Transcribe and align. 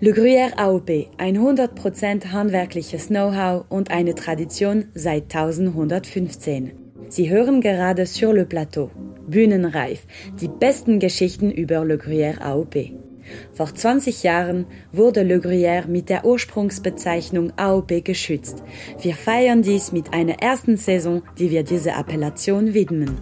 Le 0.00 0.12
Gruyère 0.12 0.56
AOP, 0.56 1.08
ein 1.16 1.36
100% 1.36 2.30
handwerkliches 2.30 3.08
Know-how 3.08 3.64
und 3.68 3.90
eine 3.90 4.14
Tradition 4.14 4.84
seit 4.94 5.34
1115. 5.34 6.70
Sie 7.08 7.28
hören 7.28 7.60
gerade 7.60 8.06
Sur 8.06 8.32
le 8.32 8.44
Plateau, 8.44 8.92
Bühnenreif, 9.26 10.06
die 10.40 10.46
besten 10.46 11.00
Geschichten 11.00 11.50
über 11.50 11.84
Le 11.84 11.96
Gruyère 11.96 12.40
AOP. 12.40 12.92
Vor 13.54 13.74
20 13.74 14.22
Jahren 14.22 14.66
wurde 14.92 15.24
Le 15.24 15.40
Gruyère 15.40 15.88
mit 15.88 16.10
der 16.10 16.24
Ursprungsbezeichnung 16.24 17.52
AOP 17.56 18.04
geschützt. 18.04 18.62
Wir 19.00 19.16
feiern 19.16 19.62
dies 19.62 19.90
mit 19.90 20.14
einer 20.14 20.40
ersten 20.40 20.76
Saison, 20.76 21.22
die 21.40 21.50
wir 21.50 21.64
dieser 21.64 21.96
Appellation 21.96 22.72
widmen. 22.72 23.18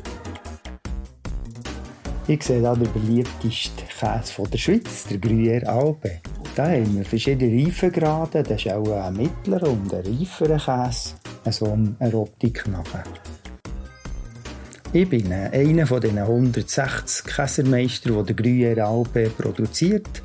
Ich 2.29 2.43
sehe 2.43 2.61
hier 2.61 2.74
den 2.74 2.93
beliebtesten 2.93 3.88
Käse 3.98 4.43
der 4.52 4.58
Schweiz, 4.58 5.06
der 5.08 5.18
Gruyère 5.18 5.64
AOP. 5.64 6.06
Da 6.57 6.70
haben 6.70 6.96
wir 6.96 7.04
verschiedene 7.04 7.66
Reifengrade. 7.66 8.42
Das 8.42 8.65
ist 8.65 8.73
auch 8.73 8.91
ein 8.91 9.15
mittlerer 9.15 9.69
und 9.69 9.92
ein 9.92 10.01
reiferer 10.01 10.56
Käse. 10.56 11.16
So 11.51 11.79
eine 11.98 12.16
Optik 12.16 12.66
nachher. 12.66 13.05
Ich 14.91 15.06
bin 15.06 15.30
einer 15.30 15.87
von 15.87 16.01
den 16.01 16.16
160 16.16 17.27
Käsermeistern, 17.27 18.24
die 18.24 18.32
der 18.32 18.37
Gruyère 18.37 18.80
Alpe 18.80 19.29
produziert. 19.37 20.23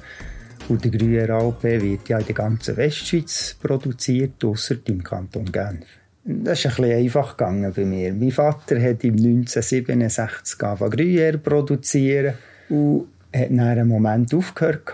Und 0.69 0.85
der 0.85 0.91
Gruyère 0.93 1.31
Alpe 1.31 1.81
wird 1.81 2.07
ja 2.07 2.19
in 2.19 2.25
der 2.27 2.35
ganzen 2.35 2.77
Westschweiz 2.77 3.57
produziert, 3.61 4.41
ausser 4.45 4.75
im 4.85 5.03
Kanton 5.03 5.51
Genf. 5.51 5.85
Das 6.23 6.59
ist 6.59 6.67
ein 6.67 6.75
bisschen 6.77 6.97
einfach 6.97 7.35
gegangen 7.35 7.73
bei 7.75 7.83
mir. 7.83 8.13
Mein 8.13 8.31
Vater 8.31 8.81
hat 8.81 9.03
im 9.03 9.15
1967 9.15 10.63
angefangen 10.63 10.93
Gruyère 10.93 11.37
produzieren 11.39 12.35
und 12.69 13.07
hat 13.35 13.49
dann 13.49 13.59
einen 13.59 13.89
Moment 13.89 14.33
aufgehört 14.33 14.85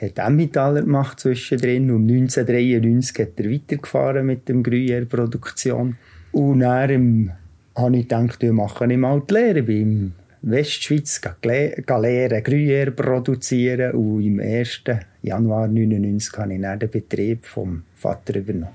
hat 0.00 0.18
Emmentaler 0.18 0.82
gemacht 0.82 1.20
zwischendrin 1.20 1.90
und 1.90 2.10
1993 2.10 3.18
hat 3.18 3.40
er 3.40 3.50
weitergefahren 3.50 4.26
mit 4.26 4.48
dem 4.48 4.62
Gruyère-Produktion. 4.62 5.96
Und 6.32 6.60
dann 6.60 7.32
habe 7.76 7.96
ich 7.96 8.08
gedacht, 8.08 8.40
wir 8.42 8.52
machen 8.52 8.90
ich 8.90 8.98
mal 8.98 9.22
die 9.28 9.34
Lehre 9.34 9.62
beim 9.62 10.12
Westschweiz 10.42 11.20
lernen, 11.44 12.42
Gruyère 12.42 12.90
produzieren 12.92 13.92
und 13.92 14.22
im 14.22 14.40
1. 14.40 14.82
Januar 15.22 15.64
1999 15.64 16.38
habe 16.38 16.54
ich 16.54 16.60
dann 16.62 16.78
den 16.78 16.90
Betrieb 16.90 17.44
vom 17.44 17.82
Vater 17.94 18.36
übernommen. 18.36 18.68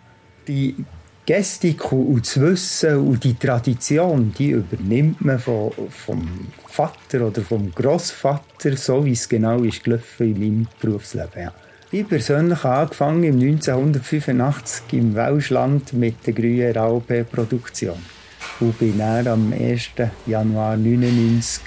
Die 0.48 0.76
Gestik 1.26 1.92
und 1.92 2.22
das 2.24 2.40
Wissen 2.40 2.98
und 2.98 3.24
die 3.24 3.34
Tradition, 3.34 4.32
die 4.38 4.52
übernimmt 4.52 5.26
man 5.26 5.40
vom, 5.40 5.72
vom 5.90 6.30
Vater 6.68 7.26
oder 7.26 7.42
vom 7.42 7.72
Großvater, 7.74 8.78
so 8.78 9.04
wie 9.04 9.14
es 9.14 9.28
genau 9.28 9.64
ist 9.64 9.84
gelaufen 9.84 10.36
in 10.36 10.40
meinem 10.40 10.68
Berufsleben. 10.80 11.42
Ja. 11.42 11.54
Ich 11.92 12.08
persönlich 12.08 12.64
habe 12.64 12.82
angefangen 12.82 13.24
im 13.24 13.40
1985 13.40 14.94
im 14.94 15.16
Welschland 15.16 15.94
mit 15.94 16.28
der 16.28 16.36
Gruyère 16.36 16.78
AOP 16.78 17.24
Produktion. 17.32 17.98
Und 18.60 18.78
bin 18.78 19.00
dann 19.00 19.28
am 19.28 19.52
1. 19.52 19.90
Januar 20.28 20.74
1999 20.74 21.64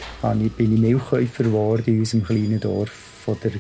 bin 0.57 0.75
ich 0.75 0.81
Milchkäufer 0.81 1.43
geworden 1.43 1.83
in 1.87 1.99
unserem 1.99 2.25
kleinen 2.25 2.61
Dorf 2.61 2.93
von 3.25 3.37
der 3.43 3.53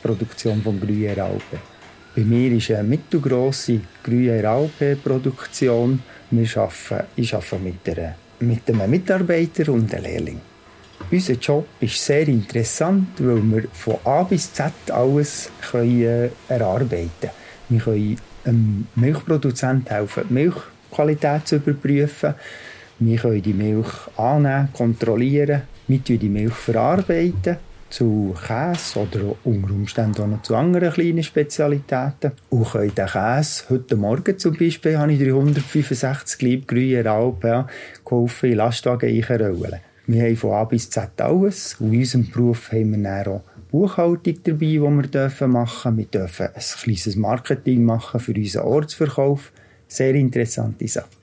Produktion 0.00 0.62
von 0.62 0.80
Gruyère 0.80 1.20
Alpe. 1.20 1.69
Bei 2.14 2.22
mir 2.22 2.50
ist 2.50 2.72
eine 2.72 2.82
mittelgrosse 2.82 3.80
Gruyère 4.04 4.44
Alpe 4.44 4.96
Produktion. 4.96 6.02
Wir 6.32 6.48
arbeiten, 6.56 7.06
ich 7.14 7.32
arbeite 7.32 7.58
mit, 7.62 7.88
einer, 7.88 8.16
mit 8.40 8.68
einem 8.68 8.90
Mitarbeiter 8.90 9.72
und 9.72 9.94
einem 9.94 10.04
Lehrling. 10.04 10.40
Unser 11.08 11.34
Job 11.34 11.68
ist 11.78 12.04
sehr 12.04 12.26
interessant, 12.26 13.10
weil 13.18 13.42
wir 13.42 13.68
von 13.72 13.98
A 14.04 14.24
bis 14.24 14.52
Z 14.52 14.72
alles 14.90 15.50
können, 15.70 16.02
äh, 16.02 16.30
erarbeiten 16.48 17.10
können. 17.20 17.30
Wir 17.68 17.80
können 17.80 18.18
einem 18.44 18.86
Milchproduzenten 18.96 19.94
helfen, 19.94 20.24
die 20.28 20.34
Milchqualität 20.34 21.46
zu 21.46 21.56
überprüfen. 21.56 22.34
Wir 22.98 23.18
können 23.18 23.40
die 23.40 23.54
Milch 23.54 23.88
annehmen, 24.16 24.68
kontrollieren. 24.72 25.62
Wir 25.86 25.98
die 26.00 26.28
Milch 26.28 26.54
verarbeiten 26.54 27.69
zu 27.90 28.34
Käse 28.46 29.00
oder 29.00 29.36
unter 29.44 29.70
Umständen 29.70 30.22
auch 30.22 30.26
noch 30.26 30.42
zu 30.42 30.56
anderen 30.56 30.92
kleinen 30.92 31.22
Spezialitäten. 31.22 32.32
Und 32.48 32.70
können 32.70 32.94
den 32.94 33.06
Käse, 33.06 33.64
heute 33.68 33.96
Morgen 33.96 34.38
zum 34.38 34.56
Beispiel, 34.56 34.98
habe 34.98 35.12
ich 35.12 35.18
365 35.18 36.40
Lieb 36.42 36.70
Gruyère 36.70 37.08
Alpe 37.08 37.48
ja, 37.48 37.66
geholfen, 38.04 38.50
in 38.50 38.56
Lastwagen 38.56 39.10
einrollen. 39.10 39.80
Wir 40.06 40.24
haben 40.24 40.36
von 40.36 40.52
A 40.52 40.64
bis 40.64 40.90
Z 40.90 41.20
alles. 41.20 41.76
Und 41.78 41.92
in 41.92 42.00
unserem 42.00 42.30
Beruf 42.30 42.72
haben 42.72 42.90
wir 42.92 43.02
dann 43.02 43.26
auch 43.26 43.42
Buchhaltung 43.70 44.38
dabei, 44.42 44.66
die 44.66 44.80
wir 44.80 45.02
dürfen 45.02 45.52
machen. 45.52 45.96
Wir 45.98 46.06
dürfen 46.06 46.46
ein 46.46 46.62
kleines 46.82 47.16
Marketing 47.16 47.84
machen 47.84 48.18
für 48.18 48.32
unseren 48.32 48.66
Ortsverkauf. 48.66 49.52
Sehr 49.86 50.14
interessante 50.14 50.88
Sache. 50.88 51.19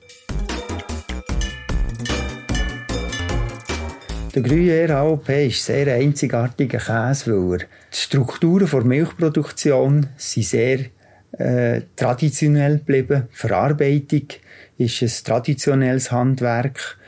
Der 4.38 4.48
Gruyère 4.48 4.94
AOP 4.94 5.30
ist 5.30 5.64
sehr 5.64 5.92
einzigartiger 5.92 6.78
Käse, 6.78 7.32
weil 7.32 7.54
er 7.54 7.66
die 7.92 7.96
Strukturen 7.96 8.68
der 8.70 8.84
Milchproduktion 8.84 10.06
sind 10.16 10.44
sehr 10.44 10.78
äh, 11.32 11.80
traditionell 11.96 12.78
geblieben. 12.78 13.26
Die 13.32 13.36
Verarbeitung 13.36 14.28
ist 14.76 15.02
ein 15.02 15.10
traditionelles 15.24 16.12
Handwerk. 16.12 16.98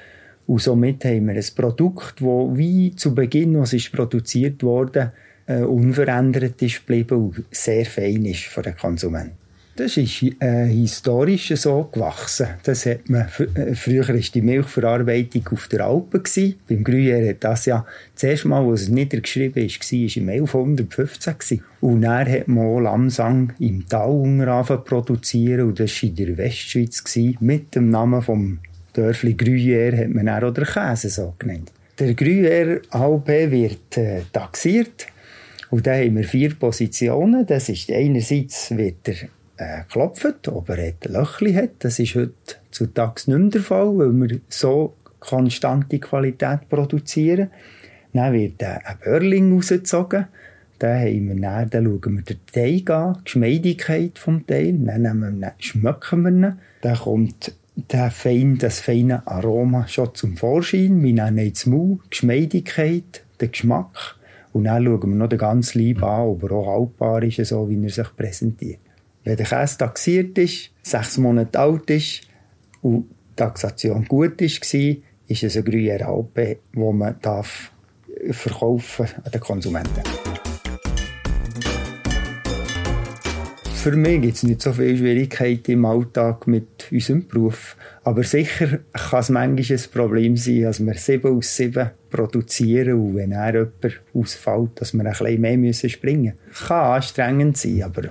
Und 0.49 0.61
somit 0.61 1.05
haben 1.05 1.29
wir 1.29 1.37
ein 1.37 1.45
Produkt, 1.55 2.17
das 2.21 2.59
wie 2.59 2.97
zu 2.97 3.15
Beginn, 3.15 3.55
als 3.55 3.75
es 3.75 3.89
produziert 3.91 4.65
wurde, 4.65 5.13
äh, 5.47 5.61
unverändert 5.61 6.61
ist 6.61 6.85
geblieben 6.85 7.27
und 7.27 7.45
sehr 7.53 7.87
fein 7.87 8.25
ist 8.25 8.43
für 8.43 8.63
den 8.63 8.77
Konsumenten. 8.77 9.40
Das 9.81 9.97
ist 9.97 10.23
äh, 10.41 10.67
historisch 10.67 11.55
so 11.57 11.89
gewachsen. 11.91 12.49
Das 12.65 12.85
hat 12.85 13.09
man, 13.09 13.29
äh, 13.55 13.75
früher 13.75 14.07
war 14.07 14.15
die 14.15 14.43
Milchverarbeitung 14.43 15.49
auf 15.53 15.69
der 15.69 15.87
Alpen. 15.87 16.23
Beim 16.69 16.85
Gruyère 16.85 17.31
hat 17.31 17.43
das 17.43 17.65
ja 17.65 17.87
das 18.13 18.25
erste 18.25 18.49
Mal, 18.49 18.63
als 18.69 18.83
es 18.83 18.89
niedergeschrieben 18.91 19.65
ist, 19.65 19.81
war, 19.81 19.99
war 19.99 20.17
im 20.19 20.29
1115. 20.29 21.33
Gewesen. 21.39 21.65
Und 21.81 22.03
dann 22.03 22.31
hat 22.31 22.47
man 22.47 22.67
auch 22.67 22.81
Lamsang 22.81 23.55
im 23.59 23.89
Tal 23.89 24.83
produzieren 24.85 25.69
und 25.69 25.81
das 25.81 26.03
war 26.03 26.11
in 26.11 26.17
der 26.17 26.37
Westschweiz. 26.37 27.03
Gewesen. 27.03 27.39
Mit 27.41 27.75
dem 27.75 27.89
Namen 27.89 28.21
vom 28.21 28.59
Dörfli 28.93 29.33
Gruyère 29.33 29.97
hat 29.97 30.11
man 30.11 30.29
auch 30.29 30.53
den 30.53 30.65
Käse 30.65 31.09
so 31.09 31.33
genannt. 31.39 31.73
Der 31.99 32.15
Gruyère 32.15 32.83
AOP 32.91 33.29
wird 33.29 33.97
äh, 33.97 34.21
taxiert 34.31 35.07
und 35.71 35.87
da 35.87 35.95
haben 35.95 36.17
wir 36.17 36.25
vier 36.25 36.55
Positionen. 36.55 37.47
Das 37.47 37.71
ist 37.71 37.91
einerseits 37.91 38.77
wird 38.77 39.09
er 39.09 39.40
äh, 39.61 39.83
klopft, 39.91 40.49
ob 40.49 40.71
er 40.71 40.79
ein 40.79 40.95
Löchli 41.05 41.53
hat. 41.53 41.71
Das 41.81 41.99
ist 41.99 42.15
heute 42.15 42.33
zutage 42.71 43.23
nicht 43.27 43.39
mehr 43.39 43.51
der 43.51 43.61
Fall, 43.61 43.99
weil 43.99 44.13
wir 44.13 44.41
so 44.49 44.95
konstante 45.19 45.99
Qualität 45.99 46.69
produzieren. 46.69 47.51
Dann 48.13 48.33
wird 48.33 48.63
ein 48.63 48.81
Börling 49.05 49.55
rausgezogen. 49.55 50.27
Dann, 50.79 50.99
haben 50.99 51.29
wir 51.29 51.41
dann, 51.41 51.71
dann 51.71 51.85
schauen 51.85 52.17
wir 52.17 52.23
den 52.23 52.39
Teig 52.53 52.91
an, 52.91 53.19
die 53.19 53.25
Geschmeidigkeit 53.25 54.15
des 54.15 54.47
Teig. 54.47 54.75
Dann 54.87 55.03
nehmen 55.03 55.47
schmecken 55.59 56.23
wir 56.23 56.31
ihn. 56.31 56.59
Dann 56.81 56.97
kommt 56.97 57.55
der 57.77 58.11
fein, 58.11 58.57
das 58.59 58.81
feine 58.81 59.27
Aroma 59.27 59.87
schon 59.87 60.15
zum 60.15 60.37
Vorschein. 60.39 61.03
Wir 61.03 61.13
nennen 61.13 61.51
das 61.53 61.67
Mau, 61.67 61.99
die 62.05 62.11
Geschmeidigkeit, 62.11 63.25
den 63.41 63.53
Geschmack. 63.53 64.17
Und 64.53 64.65
dann 64.65 64.85
schauen 64.85 65.11
wir 65.11 65.17
noch 65.17 65.29
den 65.29 65.39
ganz 65.39 65.75
lieb 65.75 66.03
an, 66.03 66.29
ob 66.29 66.43
er 66.45 66.53
auch 66.53 66.67
haltbar 66.67 67.23
ist, 67.23 67.45
so 67.47 67.69
wie 67.69 67.83
er 67.83 67.91
sich 67.91 68.17
präsentiert. 68.17 68.81
Wenn 69.23 69.37
der 69.37 69.47
Käse 69.47 69.77
taxiert 69.79 70.39
ist, 70.39 70.71
sechs 70.83 71.19
Monate 71.19 71.59
alt 71.59 71.91
ist 71.91 72.23
und 72.81 73.09
die 73.31 73.37
Taxation 73.37 74.07
gut 74.07 74.41
ist, 74.41 74.65
ist 74.73 75.43
es 75.43 75.57
ein 75.57 75.65
Gruyère 75.65 76.05
Alpe, 76.05 76.59
wo 76.73 76.91
man 76.93 77.17
darf 77.21 77.71
verkaufen 78.31 79.07
an 79.23 79.31
den 79.31 79.41
Konsumenten. 79.41 80.03
Für 83.75 83.93
mich 83.93 84.21
gibt 84.21 84.37
es 84.37 84.43
nicht 84.43 84.61
so 84.61 84.73
viele 84.73 84.97
Schwierigkeiten 84.97 85.73
im 85.73 85.85
Alltag 85.87 86.47
mit 86.47 86.91
unserem 86.91 87.27
Beruf. 87.27 87.77
Aber 88.05 88.23
sicher 88.25 88.81
kann 88.93 89.21
es 89.21 89.31
manchmal 89.31 89.79
ein 89.79 89.91
Problem 89.91 90.37
sein, 90.37 90.63
dass 90.63 90.85
wir 90.85 90.95
sieben 90.95 91.37
aus 91.37 91.57
sieben 91.57 91.91
produzieren 92.11 93.01
und 93.01 93.17
wenn 93.17 93.31
dann 93.31 93.55
jemand 93.55 94.03
ausfällt, 94.13 94.71
dass 94.75 94.93
wir 94.93 95.01
ein 95.01 95.11
bisschen 95.11 95.61
mehr 95.61 95.73
springen 95.73 96.35
müssen. 96.51 96.67
Kann 96.67 96.97
anstrengend 96.97 97.57
sein, 97.57 97.83
aber 97.83 98.11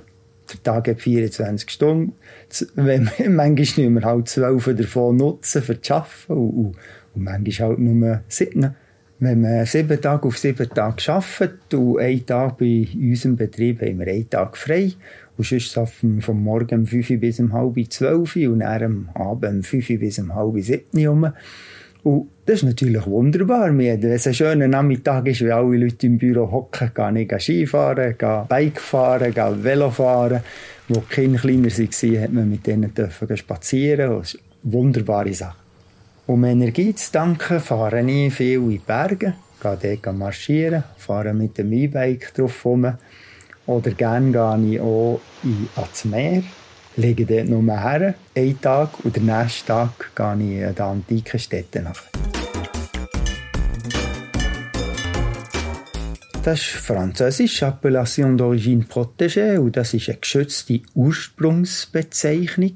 der 0.53 0.63
Tag 0.63 0.87
hat 0.87 1.01
24 1.01 1.69
Stunden. 1.69 2.13
Wenn, 2.75 3.03
manchmal 3.27 3.51
müssen 3.51 3.93
wir 3.93 4.03
halt 4.03 4.27
zwölf 4.29 4.65
davon 4.75 5.17
nutzen, 5.17 5.61
für 5.61 5.81
zu 5.81 5.95
arbeiten 5.95 6.33
und, 6.33 6.75
und, 7.15 7.23
manchmal 7.23 7.69
halt 7.69 7.79
nur 7.79 8.21
sieben. 8.27 8.75
Wenn 9.21 9.41
man 9.41 9.65
sieben 9.65 9.99
Tage 9.99 10.27
auf 10.27 10.37
sieben 10.37 10.69
Tage 10.69 11.11
arbeitet 11.11 11.73
und 11.73 11.99
einen 11.99 12.25
Tag 12.25 12.57
bei 12.57 12.87
unserem 12.95 13.35
Betrieb 13.35 13.81
haben 13.81 13.99
wir 13.99 14.07
einen 14.07 14.29
Tag 14.29 14.55
frei 14.55 14.93
und 15.37 15.45
sonst 15.45 15.77
arbeiten 15.77 16.15
wir 16.15 16.21
vom 16.21 16.41
Morgen 16.41 16.79
um 16.79 16.85
5 16.85 17.19
bis 17.19 17.39
um 17.39 17.51
halb 17.51 17.75
zwölf 17.91 18.35
und 18.37 18.59
dann 18.59 18.83
am 18.83 19.09
Abend 19.13 19.55
um 19.55 19.63
5 19.63 19.87
bis 19.99 20.19
um 20.19 20.33
halb 20.35 20.57
sieben 20.61 21.07
um. 21.09 21.33
Und 22.03 22.29
das 22.45 22.57
ist 22.57 22.63
natürlich 22.63 23.05
wunderbar. 23.05 23.77
Wenn 23.77 24.03
es 24.03 24.25
ein 24.25 24.33
schöner 24.33 24.67
Nachmittag 24.67 25.27
ist, 25.27 25.41
wie 25.41 25.51
alle 25.51 25.77
Leute 25.77 26.07
im 26.07 26.17
Büro 26.17 26.49
hocken, 26.49 26.91
gehen 26.93 27.15
ich 27.17 27.41
Skifahren, 27.41 28.17
gehen 28.17 28.47
Bike 28.47 28.79
fahren, 28.79 29.33
gehen 29.33 29.63
Velo. 29.63 29.91
Wo 29.97 30.99
die 31.01 31.13
Kinder 31.13 31.39
kleiner 31.39 31.69
waren, 31.69 32.21
hat 32.23 32.33
man 32.33 32.49
mit 32.49 32.65
denen 32.65 32.93
dürfen 32.93 33.37
spazieren. 33.37 34.17
Das 34.17 34.33
ist 34.33 34.39
eine 34.63 34.73
wunderbare 34.73 35.33
Sache. 35.33 35.57
Um 36.25 36.43
Energie 36.43 36.93
zu 36.95 37.11
danken, 37.11 37.59
fahre 37.59 38.01
ich 38.01 38.33
viel 38.33 38.59
in 38.59 38.69
die 38.69 38.77
Berge, 38.77 39.33
gehe 39.61 39.97
dort 40.03 40.15
marschieren, 40.15 40.83
fahre 40.97 41.33
mit 41.33 41.57
dem 41.57 41.73
E-Bike 41.73 42.33
drauf 42.33 42.65
rum. 42.65 42.93
Oder 43.65 43.91
gerne 43.91 44.31
gehe 44.31 44.73
ich 44.73 44.79
auch 44.79 45.19
ans 45.75 46.05
Meer, 46.05 46.43
lege 46.99 47.25
dort 47.25 47.47
nur 47.47 47.63
her, 47.63 48.13
einen 48.35 48.61
Tag 48.61 49.03
und 49.03 49.15
den 49.15 49.25
nächsten 49.25 49.67
Tag 49.67 50.11
gehe 50.15 50.59
ich 50.59 50.65
an 50.65 50.75
die 50.75 50.81
antiken 50.81 51.39
Städte 51.39 51.81
nach. 51.81 52.03
Das 56.43 56.59
ist 56.59 56.69
französisch, 56.69 57.63
Appellation 57.63 58.37
d'origine 58.37 58.85
protégée, 58.85 59.57
und 59.57 59.75
das 59.75 59.93
ist 59.93 60.09
eine 60.09 60.17
geschützte 60.19 60.81
Ursprungsbezeichnung. 60.95 62.75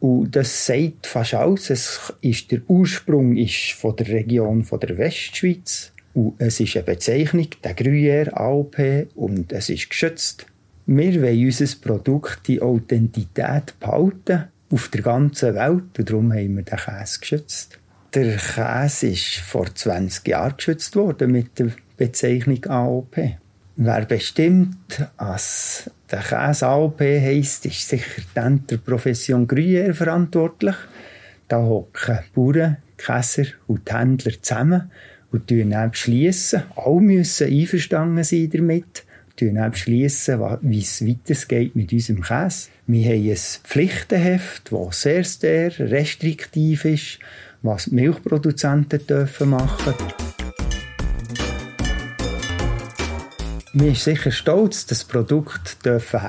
Und 0.00 0.34
das 0.34 0.66
sagt 0.66 1.06
fast 1.06 1.34
alles. 1.34 1.70
Es 1.70 2.12
ist, 2.20 2.50
der 2.50 2.62
Ursprung 2.68 3.36
ist 3.36 3.72
von 3.72 3.96
der 3.96 4.08
Region 4.08 4.64
von 4.64 4.80
der 4.80 4.96
Westschweiz. 4.98 5.92
Und 6.14 6.34
es 6.38 6.60
ist 6.60 6.76
eine 6.76 6.84
Bezeichnung, 6.84 7.48
der 7.62 7.76
Gruyère 7.76 8.32
AOP, 8.32 9.08
und 9.14 9.52
es 9.52 9.68
ist 9.68 9.90
geschützt. 9.90 10.46
Wir 10.86 11.22
wollen 11.22 11.46
unser 11.46 11.76
Produkt 11.80 12.46
die 12.46 12.60
Authentität 12.60 13.74
behalten 13.80 14.44
auf 14.70 14.88
der 14.88 15.00
ganzen 15.00 15.54
Welt 15.54 15.98
und 15.98 16.10
darum 16.10 16.32
haben 16.32 16.56
wir 16.56 16.62
den 16.62 16.78
Käse 16.78 17.20
geschützt. 17.20 17.78
Der 18.12 18.36
Käse 18.36 19.08
ist 19.08 19.36
vor 19.36 19.74
20 19.74 20.28
Jahren 20.28 20.56
geschützt 20.56 20.94
worden 20.94 21.32
mit 21.32 21.58
der 21.58 21.70
Bezeichnung 21.96 22.66
AOP. 22.66 23.16
Wer 23.76 24.04
bestimmt, 24.04 25.08
was 25.16 25.90
der 26.10 26.20
Käse 26.20 26.66
AOP 26.66 27.00
heisst, 27.00 27.64
ist 27.64 27.88
sicher 27.88 28.22
dann 28.34 28.66
der 28.66 28.76
Profession 28.76 29.48
Gruyère 29.48 29.94
verantwortlich. 29.94 30.76
Da 31.48 31.62
hocken 31.62 32.18
Bauern, 32.34 32.76
Käser 32.98 33.46
und 33.66 33.88
die 33.88 33.94
Händler 33.94 34.32
zusammen 34.42 34.90
und 35.32 35.50
dann 35.50 35.90
beschließen, 35.90 36.62
alle 36.76 37.00
müssen 37.00 37.48
einverstanden 37.48 38.22
sein 38.22 38.50
damit, 38.50 39.04
beschließen, 39.36 40.40
wie 40.62 40.80
es 40.80 41.06
weitergeht 41.06 41.74
mit 41.76 41.92
unserem 41.92 42.22
Käse. 42.22 42.68
Wir 42.86 43.04
haben 43.06 43.30
ein 43.30 43.36
Pflichtenheft, 43.36 44.70
das 44.72 45.02
sehr, 45.02 45.24
sehr 45.24 45.78
restriktiv 45.78 46.84
ist, 46.84 47.18
was 47.62 47.86
die 47.86 47.94
Milchproduzenten 47.94 49.06
dürfen 49.06 49.50
machen 49.50 49.94
Wir 53.72 53.94
sind 53.94 54.16
sicher 54.16 54.30
stolz, 54.30 54.86
das 54.86 55.04
Produkt 55.04 55.84
dürfen. 55.84 56.20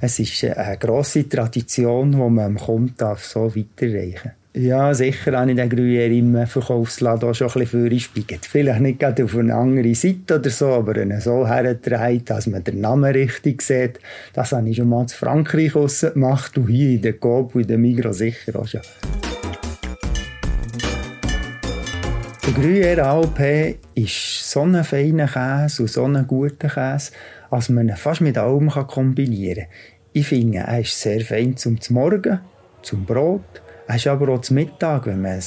Es 0.00 0.18
ist 0.20 0.44
eine 0.44 0.78
grosse 0.78 1.28
Tradition, 1.28 2.12
die 2.12 2.16
man 2.18 2.38
am 2.38 2.56
Kunden 2.56 3.16
so 3.18 3.54
weiterreichen 3.56 4.32
ja, 4.52 4.92
sicher 4.94 5.38
habe 5.38 5.52
ich 5.52 5.56
den 5.56 5.70
Gruyère 5.70 6.10
im 6.10 6.44
Verkaufsladen 6.44 7.28
auch 7.28 7.34
schon 7.34 7.46
ein 7.48 7.52
bisschen 7.60 7.82
vorgespiegelt. 7.82 8.46
Vielleicht 8.46 8.80
nicht 8.80 8.98
gerade 8.98 9.22
auf 9.22 9.36
eine 9.36 9.54
andere 9.54 9.94
Seite 9.94 10.40
oder 10.40 10.50
so, 10.50 10.66
aber 10.70 10.96
ihn 11.00 11.20
so 11.20 11.46
hergetragen, 11.46 12.24
dass 12.24 12.48
man 12.48 12.64
den 12.64 12.80
Namen 12.80 13.12
richtig 13.12 13.62
sieht. 13.62 14.00
Das 14.32 14.50
habe 14.50 14.68
ich 14.68 14.76
schon 14.76 14.88
mal 14.88 15.02
in 15.02 15.08
Frankreich 15.08 15.72
gemacht 15.72 16.58
und 16.58 16.66
hier 16.66 16.90
in 16.90 17.02
der 17.02 17.12
Coop 17.12 17.54
und 17.54 17.60
in 17.60 17.68
der 17.68 17.78
Migros 17.78 18.18
sicher 18.18 18.58
auch 18.58 18.66
schon. 18.66 18.80
Der 22.44 22.52
Gruyère 22.52 23.02
AOP 23.02 23.76
ist 23.94 24.50
so 24.50 24.62
ein 24.62 24.82
feiner 24.82 25.28
Käse 25.28 25.82
und 25.82 25.88
so 25.88 26.04
ein 26.06 26.26
guter 26.26 26.68
Käse, 26.68 27.12
dass 27.52 27.68
man 27.68 27.88
ihn 27.88 27.94
fast 27.94 28.20
mit 28.20 28.36
allem 28.36 28.68
kombinieren 28.68 29.66
kann. 29.66 29.72
Ich 30.12 30.26
finde, 30.26 30.58
er 30.58 30.80
ist 30.80 31.00
sehr 31.00 31.20
fein 31.20 31.56
zum 31.56 31.78
Morgen, 31.90 32.40
zum 32.82 33.04
Brot, 33.04 33.62
ist 33.96 34.06
aber 34.06 34.28
auch 34.28 34.40
zum 34.40 34.56
Mittag, 34.56 35.06
wenn 35.06 35.22
man 35.22 35.40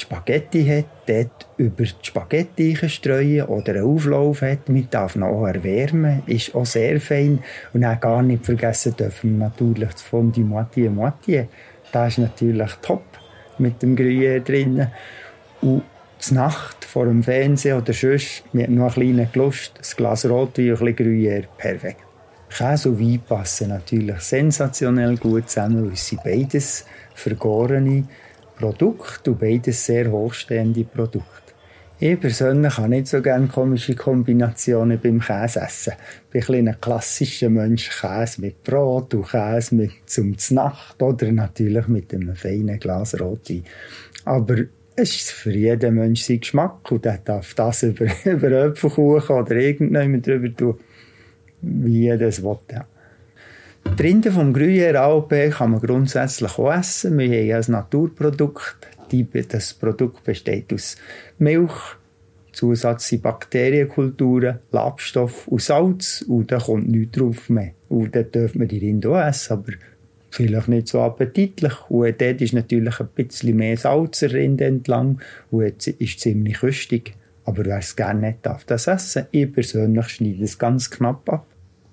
Spaghetti 0.00 0.64
hat, 0.66 0.86
dort 1.06 1.46
über 1.58 1.84
die 1.84 1.94
Spaghetti 2.02 2.76
streuen 2.88 3.46
oder 3.46 3.74
einen 3.74 3.84
Auflauf 3.84 4.42
hat, 4.42 4.68
man 4.68 4.88
darf 4.90 5.16
noch 5.16 5.46
erwärmen, 5.46 6.22
ist 6.26 6.54
auch 6.54 6.66
sehr 6.66 7.00
fein. 7.00 7.40
Und 7.72 7.84
auch 7.84 8.00
gar 8.00 8.22
nicht 8.22 8.46
vergessen 8.46 8.96
dürfen 8.96 9.38
wir 9.38 9.48
natürlich 9.48 9.90
das 9.90 10.02
Fondue 10.02 10.44
Moitié 10.44 10.90
Moitié. 10.90 11.46
Das 11.92 12.14
ist 12.14 12.18
natürlich 12.18 12.72
top 12.82 13.02
mit 13.58 13.82
dem 13.82 13.96
Gruyère 13.96 14.40
drin. 14.40 14.86
Und 15.60 15.82
zur 16.18 16.36
Nacht 16.36 16.84
vor 16.84 17.06
dem 17.06 17.22
Fernsehen 17.22 17.78
oder 17.78 17.92
sonst, 17.92 18.42
haben 18.52 18.74
noch 18.74 18.96
einen 18.96 19.16
kleinen 19.16 19.28
Lust, 19.34 19.72
ein 19.78 19.96
Glas 19.96 20.24
Rotwein 20.24 20.72
und 20.72 20.80
ein 20.80 20.94
bisschen 20.94 21.06
Gruyère, 21.06 21.44
perfekt. 21.58 22.09
Käse 22.50 22.90
und 22.90 23.00
Wein 23.00 23.20
passen 23.26 23.68
natürlich 23.68 24.20
sensationell 24.20 25.16
gut 25.16 25.48
zusammen, 25.48 25.88
weil 25.88 25.96
sie 25.96 26.16
beides 26.16 26.84
vergorene 27.14 28.04
Produkte 28.58 29.32
und 29.32 29.40
beides 29.40 29.86
sehr 29.86 30.10
hochstehende 30.10 30.84
Produkte. 30.84 31.40
Ich 32.02 32.18
persönlich 32.18 32.78
habe 32.78 32.88
nicht 32.88 33.08
so 33.08 33.20
gerne 33.20 33.46
komische 33.46 33.94
Kombinationen 33.94 34.98
beim 34.98 35.20
Käse 35.20 35.60
essen. 35.60 35.92
Ich 36.32 36.46
bin 36.46 36.66
ein, 36.66 36.68
ein 36.68 36.80
klassischer 36.80 37.50
Mensch. 37.50 37.90
Käse 37.90 38.40
mit 38.40 38.64
Brot 38.64 39.12
und 39.12 39.28
Käse 39.28 39.74
mit 39.74 39.92
zum 40.06 40.34
Nacht 40.50 41.02
oder 41.02 41.30
natürlich 41.30 41.88
mit 41.88 42.14
einem 42.14 42.34
feinen 42.34 42.80
Glas 42.80 43.20
Rotwein. 43.20 43.64
Aber 44.24 44.56
es 44.96 45.14
ist 45.14 45.30
für 45.30 45.52
jeden 45.52 45.94
Mensch 45.94 46.22
sein 46.22 46.40
Geschmack 46.40 46.90
und 46.90 47.04
der 47.04 47.18
darf 47.18 47.52
das 47.54 47.82
über, 47.84 48.06
über 48.24 48.50
Äpfelkuchen 48.50 49.36
oder 49.36 49.56
irgendjemand 49.56 50.26
drüber 50.26 50.56
tun, 50.56 50.78
wie 51.62 52.10
will. 52.10 52.56
Ja. 52.70 52.86
Die 53.98 54.02
Rinde 54.02 54.30
vom 54.30 54.54
Gruyère 54.54 54.96
AOP 54.96 55.50
kann 55.50 55.72
man 55.72 55.80
grundsätzlich 55.80 56.58
auch 56.58 56.72
essen. 56.72 57.18
Wir 57.18 57.54
haben 57.54 57.64
ein 57.64 57.72
Naturprodukt. 57.72 58.88
Das 59.48 59.74
Produkt 59.74 60.22
besteht 60.22 60.72
aus 60.72 60.96
Milch, 61.38 61.72
Zusatz 62.52 63.08
sind 63.08 63.22
Bakterienkulturen, 63.22 64.60
Labstoff 64.70 65.48
und 65.48 65.60
Salz 65.60 66.22
und 66.28 66.52
da 66.52 66.58
kommt 66.58 66.88
nichts 66.88 67.18
drauf 67.18 67.48
mehr. 67.48 67.72
Und 67.88 68.14
dann 68.14 68.30
dürfen 68.30 68.60
wir 68.60 68.68
die 68.68 68.78
Rinde 68.78 69.10
auch 69.10 69.26
essen, 69.26 69.54
aber 69.54 69.72
vielleicht 70.30 70.68
nicht 70.68 70.88
so 70.88 71.00
appetitlich. 71.00 71.72
Und 71.88 72.20
dort 72.20 72.40
ist 72.40 72.52
natürlich 72.52 73.00
ein 73.00 73.08
bisschen 73.14 73.56
mehr 73.56 73.76
Salz 73.76 74.22
Rinde 74.22 74.64
entlang 74.64 75.20
und 75.50 75.62
jetzt 75.62 75.88
ist 75.88 76.20
ziemlich 76.20 76.60
köstig. 76.60 77.14
Aber 77.50 77.64
wer 77.64 77.78
es 77.78 77.96
gerne 77.96 78.28
nicht 78.28 78.46
darf, 78.46 78.62
das 78.64 78.86
essen. 78.86 79.26
Ich 79.32 79.52
persönlich 79.52 80.06
schneide 80.06 80.44
es 80.44 80.56
ganz 80.56 80.88
knapp 80.88 81.28
ab 81.28 81.46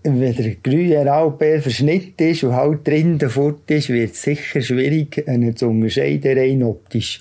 wenn 0.04 0.36
der 0.36 0.56
grüne 0.64 1.12
Alpe 1.12 1.60
verschnitten 1.60 2.30
ist 2.30 2.44
und 2.44 2.56
halt 2.56 2.88
drin 2.88 3.20
fort 3.20 3.70
ist, 3.70 3.90
wird 3.90 4.12
es 4.12 4.22
sicher 4.22 4.62
schwierig, 4.62 5.28
ihn 5.28 5.56
zu 5.56 5.68
unterscheiden, 5.68 6.38
rein 6.38 6.64
optisch. 6.64 7.20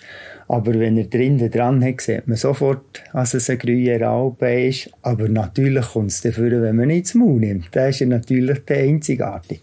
Aber 0.49 0.79
wenn 0.79 0.97
er 0.97 1.07
drinnen 1.07 1.51
dran 1.51 1.85
hat, 1.85 2.01
sieht 2.01 2.29
man 2.29 2.37
sofort, 2.37 3.03
dass 3.13 3.35
es 3.35 3.51
ein 3.51 3.59
grüner 3.59 4.09
Alpe 4.09 4.67
ist. 4.67 4.91
Aber 5.03 5.29
natürlich 5.29 5.87
kommt 5.87 6.11
es 6.11 6.21
dafür, 6.21 6.63
wenn 6.63 6.77
man 6.77 6.89
nicht 6.89 7.09
zum 7.09 7.23
Mund 7.23 7.41
nimmt. 7.41 7.69
Da 7.73 7.89
ist 7.89 8.01
natürlich 8.03 8.61
der 8.61 8.85
einzigartig. 8.85 9.61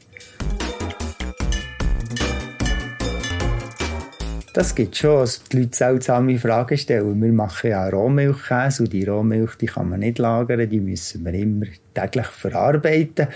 Das 4.54 4.76
gibt 4.76 4.96
schon, 4.96 5.22
dass 5.22 5.44
die 5.46 5.58
Leute 5.58 5.76
seltsame 5.76 6.38
Fragen 6.38 6.78
stellen. 6.78 7.20
Wir 7.20 7.34
machen 7.34 7.72
ja 7.72 7.90
Rohmilchkäse 7.90 8.84
und 8.84 8.94
die 8.94 9.04
Rohmilch 9.04 9.56
die 9.56 9.66
kann 9.66 9.90
man 9.90 10.02
nicht 10.02 10.20
lagern, 10.20 10.70
die 10.70 10.80
müssen 10.80 11.26
wir 11.26 11.34
immer 11.34 11.66
täglich 11.96 12.28
verarbeiten. 12.28 13.30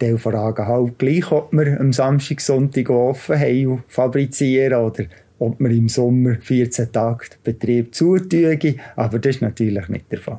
Die 0.00 0.16
fragen 0.16 0.68
halt 0.68 0.96
gleich, 1.00 1.32
ob 1.32 1.52
wir 1.52 1.80
am 1.80 1.92
Samstag, 1.92 2.40
Sonntag 2.40 2.88
offen 2.88 3.36
haben 3.36 3.66
und 3.66 3.82
fabrizieren 3.88 4.74
oder 4.74 5.06
ob 5.40 5.58
wir 5.58 5.70
im 5.70 5.88
Sommer 5.88 6.36
14 6.40 6.92
Tage 6.92 7.30
den 7.30 7.38
Betrieb 7.42 7.92
zutun. 7.92 8.76
Aber 8.94 9.18
das 9.18 9.36
ist 9.36 9.42
natürlich 9.42 9.88
nicht 9.88 10.12
der 10.12 10.20
Fall. 10.20 10.38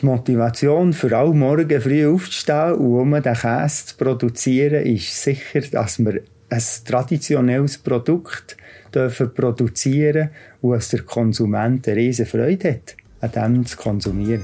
Die 0.00 0.06
Motivation 0.06 0.92
für 0.92 1.16
alle 1.16 1.34
morgen 1.34 1.80
früh 1.80 2.06
aufzustehen 2.06 2.74
und 2.74 3.00
um 3.00 3.10
den 3.20 3.34
Käse 3.34 3.86
zu 3.86 3.96
produzieren, 3.96 4.86
ist 4.86 5.20
sicher, 5.20 5.62
dass 5.72 5.98
wir 5.98 6.20
ein 6.50 6.62
traditionelles 6.84 7.78
Produkt 7.78 8.56
dürfen 8.94 9.32
produzieren 9.34 10.30
und 10.60 10.72
dass 10.72 10.90
der 10.90 11.02
Konsument 11.02 11.86
eine 11.86 11.96
riesige 11.96 12.28
Freude 12.28 12.80
hat, 13.20 13.34
an 13.36 13.54
dem 13.54 13.66
zu 13.66 13.76
konsumieren. 13.76 14.42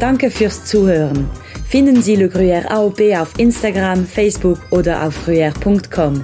Danke 0.00 0.30
fürs 0.30 0.64
Zuhören. 0.64 1.28
Finden 1.68 2.02
Sie 2.02 2.16
Le 2.16 2.28
Gruyère 2.28 2.66
AOP 2.70 3.00
auf 3.18 3.38
Instagram, 3.38 4.06
Facebook 4.06 4.60
oder 4.70 5.06
auf 5.06 5.26
gruyère.com. 5.26 6.22